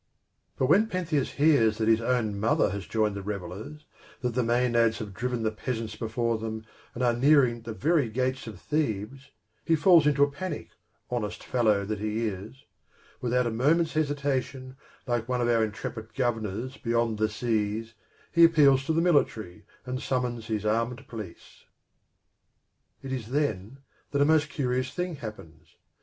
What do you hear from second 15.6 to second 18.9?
intrepid Governors beyond the seas, he appeals